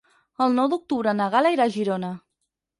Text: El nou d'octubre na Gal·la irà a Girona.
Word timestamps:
El 0.45 0.55
nou 0.59 0.69
d'octubre 0.71 1.15
na 1.19 1.29
Gal·la 1.37 1.53
irà 1.59 1.71
a 1.71 1.75
Girona. 1.79 2.13